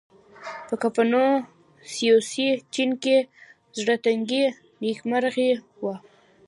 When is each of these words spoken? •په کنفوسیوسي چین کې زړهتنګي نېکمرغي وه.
•په 0.67 0.75
کنفوسیوسي 0.81 2.47
چین 2.73 2.91
کې 3.03 3.17
زړهتنګي 3.79 4.43
نېکمرغي 4.81 5.51
وه. 5.83 5.95